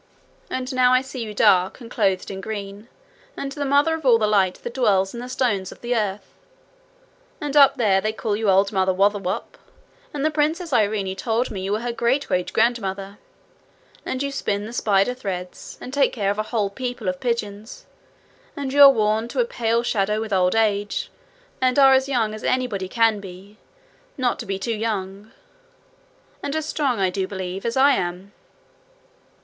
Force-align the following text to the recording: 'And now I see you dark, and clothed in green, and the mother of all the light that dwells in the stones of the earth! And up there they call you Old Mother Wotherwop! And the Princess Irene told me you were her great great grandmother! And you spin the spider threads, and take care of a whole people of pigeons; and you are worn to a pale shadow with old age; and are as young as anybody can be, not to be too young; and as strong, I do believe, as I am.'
'And 0.49 0.73
now 0.73 0.93
I 0.93 1.03
see 1.03 1.23
you 1.23 1.35
dark, 1.35 1.79
and 1.79 1.91
clothed 1.91 2.31
in 2.31 2.41
green, 2.41 2.87
and 3.37 3.51
the 3.51 3.63
mother 3.63 3.93
of 3.93 4.03
all 4.03 4.17
the 4.17 4.25
light 4.25 4.55
that 4.55 4.73
dwells 4.73 5.13
in 5.13 5.19
the 5.19 5.29
stones 5.29 5.71
of 5.71 5.81
the 5.81 5.95
earth! 5.95 6.33
And 7.39 7.55
up 7.55 7.77
there 7.77 8.01
they 8.01 8.11
call 8.11 8.35
you 8.35 8.49
Old 8.49 8.71
Mother 8.73 8.93
Wotherwop! 8.95 9.59
And 10.11 10.25
the 10.25 10.31
Princess 10.31 10.73
Irene 10.73 11.15
told 11.15 11.51
me 11.51 11.61
you 11.61 11.73
were 11.73 11.81
her 11.81 11.91
great 11.93 12.27
great 12.27 12.51
grandmother! 12.51 13.19
And 14.03 14.23
you 14.23 14.31
spin 14.31 14.65
the 14.65 14.73
spider 14.73 15.13
threads, 15.13 15.77
and 15.79 15.93
take 15.93 16.13
care 16.13 16.31
of 16.31 16.39
a 16.39 16.43
whole 16.49 16.71
people 16.71 17.07
of 17.07 17.19
pigeons; 17.19 17.85
and 18.57 18.73
you 18.73 18.81
are 18.81 18.89
worn 18.89 19.27
to 19.27 19.39
a 19.39 19.45
pale 19.45 19.83
shadow 19.83 20.19
with 20.19 20.33
old 20.33 20.55
age; 20.55 21.11
and 21.61 21.77
are 21.77 21.93
as 21.93 22.09
young 22.09 22.33
as 22.33 22.43
anybody 22.43 22.87
can 22.89 23.19
be, 23.19 23.59
not 24.17 24.39
to 24.39 24.47
be 24.47 24.57
too 24.57 24.73
young; 24.73 25.31
and 26.41 26.55
as 26.55 26.65
strong, 26.65 26.99
I 26.99 27.11
do 27.11 27.27
believe, 27.27 27.67
as 27.67 27.77
I 27.77 27.91
am.' 27.91 28.33